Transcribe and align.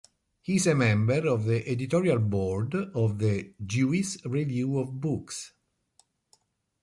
He 0.41 0.55
is 0.55 0.65
a 0.65 0.73
member 0.73 1.27
of 1.27 1.45
the 1.45 1.63
Editorial 1.69 2.17
Board 2.17 2.73
of 2.73 3.19
the 3.19 3.53
"Jewish 3.63 4.25
Review 4.25 4.79
of 4.79 4.99
Books". 4.99 5.53